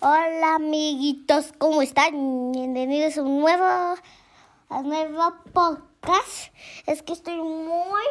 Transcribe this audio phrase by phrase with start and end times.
[0.00, 2.52] Hola amiguitos, ¿cómo están?
[2.52, 6.54] Bienvenidos a un nuevo, a nuevo podcast.
[6.86, 8.02] Es que estoy muy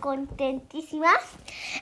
[0.00, 1.10] contentísima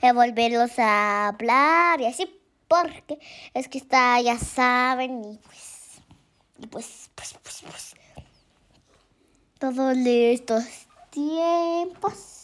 [0.00, 3.18] de volverlos a hablar y así porque
[3.52, 6.00] es que está, ya saben, y pues,
[6.60, 7.94] y pues, pues, pues, pues,
[9.58, 10.64] todos estos
[11.10, 12.39] tiempos.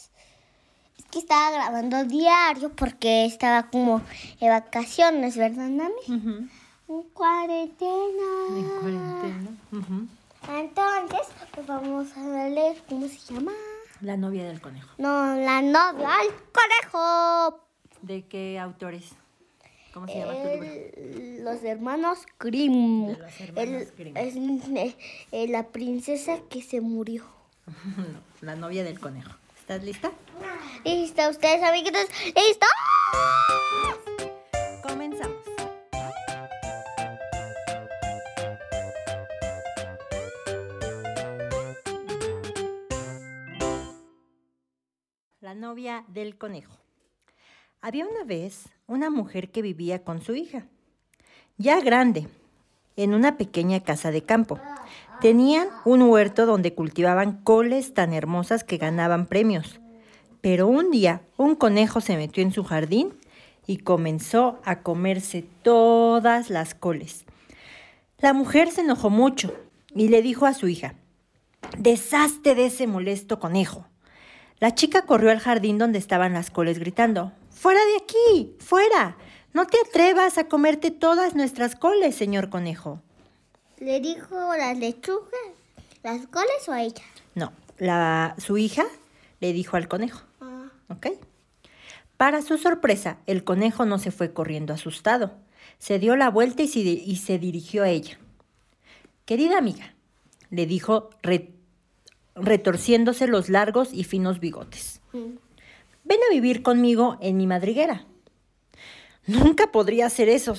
[1.16, 4.02] Que estaba grabando diario porque estaba como
[4.38, 5.94] de vacaciones, ¿verdad, Nami?
[6.08, 6.46] Ujú.
[6.88, 8.28] En cuarentena.
[8.50, 10.06] En cuarentena.
[10.46, 13.52] Entonces, pues vamos a darle, ¿cómo se llama?
[14.02, 14.90] La novia del conejo.
[14.98, 17.62] No, la novia al conejo.
[18.02, 19.06] ¿De qué autores?
[19.94, 20.64] ¿Cómo se llama tu libro?
[20.66, 23.06] El- los hermanos Grimm.
[23.06, 24.16] De los hermanos El- Grimm.
[24.18, 24.96] Es eh,
[25.32, 27.24] eh, la princesa que se murió.
[27.64, 27.72] No,
[28.42, 29.32] la novia del conejo.
[29.66, 30.12] ¿Estás lista?
[30.84, 32.06] ¿Listo ustedes, amiguitos?
[32.24, 32.66] ¿Listo?
[34.80, 35.42] Comenzamos.
[45.40, 46.76] La novia del conejo.
[47.80, 50.68] Había una vez una mujer que vivía con su hija,
[51.56, 52.28] ya grande,
[52.94, 54.60] en una pequeña casa de campo.
[55.20, 59.80] Tenían un huerto donde cultivaban coles tan hermosas que ganaban premios.
[60.40, 63.14] Pero un día un conejo se metió en su jardín
[63.66, 67.24] y comenzó a comerse todas las coles.
[68.18, 69.52] La mujer se enojó mucho
[69.94, 70.94] y le dijo a su hija,
[71.78, 73.86] deshazte de ese molesto conejo.
[74.58, 78.56] La chica corrió al jardín donde estaban las coles gritando, ¡Fuera de aquí!
[78.58, 79.16] ¡Fuera!
[79.52, 83.02] No te atrevas a comerte todas nuestras coles, señor conejo.
[83.78, 85.30] ¿Le dijo las lechugas,
[86.02, 87.02] las coles o a ella?
[87.34, 88.84] No, la, su hija
[89.40, 91.08] le dijo al conejo, Ah, ¿ok?
[92.16, 95.34] Para su sorpresa, el conejo no se fue corriendo asustado.
[95.78, 98.18] Se dio la vuelta y se, di- y se dirigió a ella.
[99.26, 99.94] Querida amiga,
[100.50, 101.52] le dijo re-
[102.34, 105.00] retorciéndose los largos y finos bigotes.
[105.12, 105.36] mm.
[106.04, 108.06] Ven a vivir conmigo en mi madriguera.
[109.26, 110.54] Nunca podría hacer eso,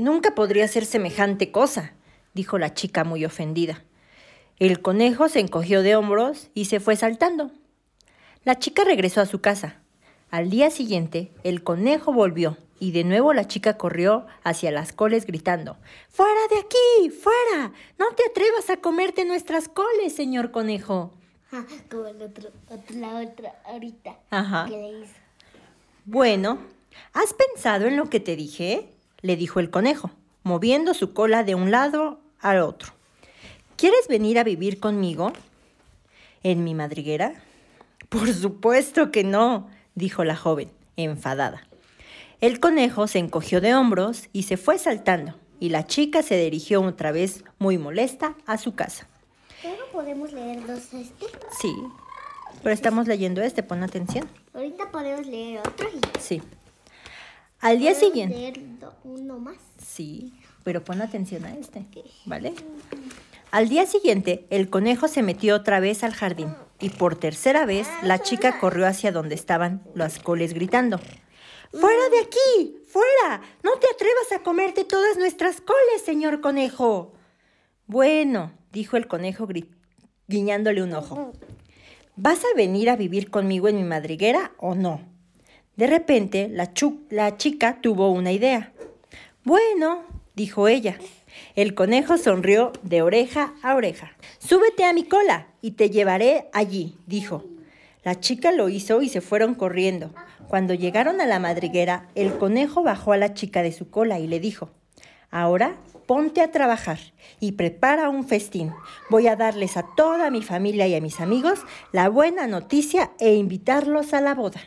[0.00, 1.92] nunca podría hacer semejante cosa,
[2.38, 3.82] dijo la chica muy ofendida.
[4.60, 7.50] El conejo se encogió de hombros y se fue saltando.
[8.44, 9.80] La chica regresó a su casa.
[10.30, 15.26] Al día siguiente, el conejo volvió y de nuevo la chica corrió hacia las coles
[15.26, 15.78] gritando,
[16.10, 17.10] ¡Fuera de aquí!
[17.10, 17.72] ¡Fuera!
[17.98, 21.12] No te atrevas a comerte nuestras coles, señor conejo.
[21.50, 24.16] Ah, como el otro, otro- la otra ahorita.
[24.30, 24.66] Ajá.
[24.70, 25.14] que le hizo.
[26.04, 26.58] Bueno,
[27.14, 28.92] ¿has pensado en lo que te dije?
[29.22, 30.12] le dijo el conejo,
[30.44, 32.92] moviendo su cola de un lado al otro.
[33.76, 35.32] ¿Quieres venir a vivir conmigo?
[36.42, 37.34] ¿En mi madriguera?
[38.08, 41.66] Por supuesto que no, dijo la joven, enfadada.
[42.40, 46.80] El conejo se encogió de hombros y se fue saltando, y la chica se dirigió
[46.82, 49.06] otra vez, muy molesta, a su casa.
[49.62, 51.26] Pero podemos leer dos este.
[51.60, 51.74] Sí,
[52.62, 54.28] pero estamos leyendo este, pon atención.
[54.54, 56.42] Ahorita podemos leer otro y Sí.
[57.60, 58.36] Al día siguiente.
[58.36, 58.60] leer
[59.02, 59.56] uno más.
[59.84, 60.32] Sí,
[60.68, 61.86] pero pon atención a este,
[62.26, 62.52] ¿vale?
[63.50, 67.88] Al día siguiente, el conejo se metió otra vez al jardín y por tercera vez
[68.02, 71.00] la chica corrió hacia donde estaban las coles gritando.
[71.72, 72.82] ¡Fuera de aquí!
[72.86, 73.40] ¡Fuera!
[73.62, 77.14] No te atrevas a comerte todas nuestras coles, señor conejo.
[77.86, 79.48] Bueno, dijo el conejo
[80.26, 81.32] guiñándole un ojo.
[82.14, 85.00] ¿Vas a venir a vivir conmigo en mi madriguera o no?
[85.76, 88.74] De repente, la chica tuvo una idea.
[89.44, 90.04] Bueno,
[90.38, 90.96] dijo ella.
[91.56, 94.12] El conejo sonrió de oreja a oreja.
[94.38, 97.44] Súbete a mi cola y te llevaré allí, dijo.
[98.04, 100.14] La chica lo hizo y se fueron corriendo.
[100.46, 104.28] Cuando llegaron a la madriguera, el conejo bajó a la chica de su cola y
[104.28, 104.70] le dijo,
[105.30, 105.76] Ahora
[106.06, 106.98] ponte a trabajar
[107.40, 108.72] y prepara un festín.
[109.10, 111.58] Voy a darles a toda mi familia y a mis amigos
[111.92, 114.60] la buena noticia e invitarlos a la boda.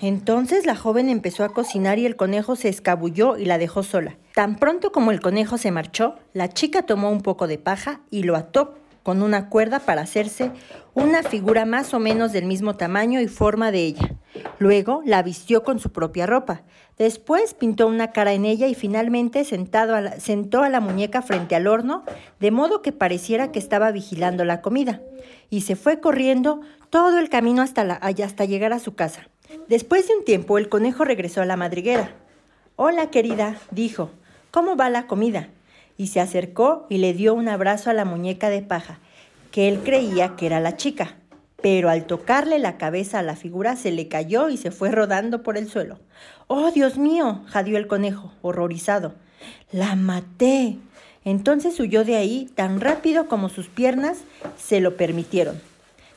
[0.00, 4.16] Entonces la joven empezó a cocinar y el conejo se escabulló y la dejó sola.
[4.34, 8.22] Tan pronto como el conejo se marchó, la chica tomó un poco de paja y
[8.22, 10.50] lo ató con una cuerda para hacerse
[10.94, 14.14] una figura más o menos del mismo tamaño y forma de ella.
[14.58, 16.62] Luego la vistió con su propia ropa.
[16.98, 22.04] Después pintó una cara en ella y finalmente sentó a la muñeca frente al horno,
[22.40, 25.00] de modo que pareciera que estaba vigilando la comida.
[25.48, 26.60] Y se fue corriendo
[26.90, 29.28] todo el camino hasta, la- hasta llegar a su casa.
[29.68, 32.14] Después de un tiempo, el conejo regresó a la madriguera.
[32.76, 34.10] Hola, querida, dijo.
[34.50, 35.48] ¿Cómo va la comida?
[35.96, 38.98] Y se acercó y le dio un abrazo a la muñeca de paja,
[39.52, 41.16] que él creía que era la chica.
[41.62, 45.42] Pero al tocarle la cabeza a la figura se le cayó y se fue rodando
[45.42, 45.98] por el suelo.
[46.46, 47.42] ¡Oh, Dios mío!
[47.46, 49.14] jadeó el conejo, horrorizado.
[49.72, 50.78] La maté.
[51.24, 54.22] Entonces huyó de ahí tan rápido como sus piernas
[54.56, 55.69] se lo permitieron.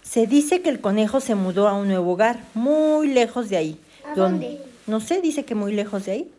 [0.03, 3.79] Se dice que el conejo se mudó a un nuevo hogar, muy lejos de ahí.
[4.05, 4.61] ¿A Don- dónde?
[4.85, 6.31] No sé, dice que muy lejos de ahí.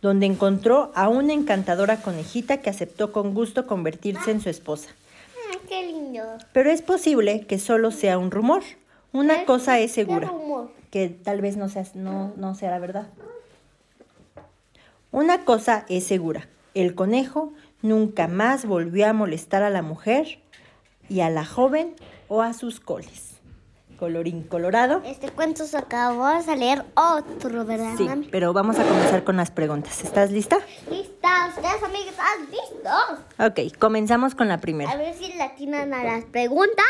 [0.00, 4.90] Donde encontró a una encantadora conejita que aceptó con gusto convertirse en su esposa.
[5.50, 6.22] Ay, qué lindo.
[6.52, 8.62] Pero es posible que solo sea un rumor.
[9.12, 10.70] Una ¿Qué- cosa es segura, rumor?
[10.90, 13.08] que tal vez no sea, no, no sea la verdad.
[15.10, 20.38] Una cosa es segura, el conejo nunca más volvió a molestar a la mujer
[21.08, 21.94] y a la joven
[22.28, 23.34] o a sus coles.
[23.98, 25.02] Colorín colorado.
[25.04, 28.28] Este cuento se acabó, vamos a leer otro, ¿verdad, Sí, mami?
[28.30, 30.04] pero vamos a comenzar con las preguntas.
[30.04, 30.58] ¿Estás lista?
[30.88, 31.48] ¿Lista?
[31.48, 33.70] ¿Ustedes, amigos, están listos?
[33.72, 34.94] Ok, comenzamos con la A primera.
[34.96, 36.86] ver si le atinan a las preguntas.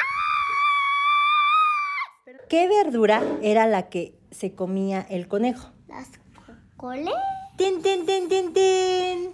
[2.49, 5.71] ¿Qué verdura era la que se comía el conejo?
[5.87, 6.09] Las
[6.77, 7.15] coles.
[7.57, 9.31] Tin, tin, tin, tin, tin.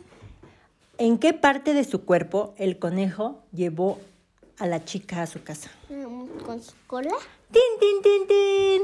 [0.98, 3.98] ¿En qué parte de su cuerpo el conejo llevó
[4.58, 5.70] a la chica a su casa?
[6.44, 7.14] Con su cola.
[7.50, 8.82] Tin, tin, tin, tin.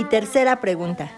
[0.00, 1.10] Y tercera pregunta.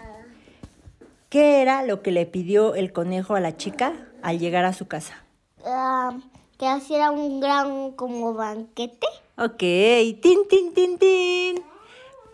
[1.28, 4.86] ¿Qué era lo que le pidió el conejo a la chica al llegar a su
[4.86, 5.24] casa?
[5.64, 6.18] Ah,
[6.58, 9.06] que así era un gran como banquete.
[9.38, 9.58] Ok,
[10.20, 11.62] tin, tin, tin, tin.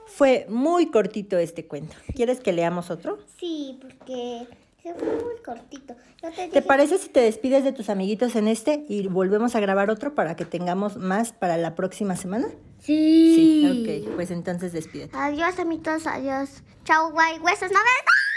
[0.06, 1.96] Fue muy cortito este cuento.
[2.14, 3.18] ¿Quieres que leamos otro?
[3.38, 4.48] Sí, porque
[4.88, 5.94] se fue muy cortito.
[6.20, 9.61] Te ¿Te dije- parece si te despides de tus amiguitos en este y volvemos a
[9.61, 12.49] grabar otro para que tengamos más para la próxima semana?
[12.81, 14.05] Sí.
[14.06, 15.17] ok, pues entonces despídete.
[15.17, 16.06] Adiós, amigos.
[16.06, 16.62] Adiós.
[16.85, 17.38] Chao, guay.
[17.40, 18.27] Huesos, no ves.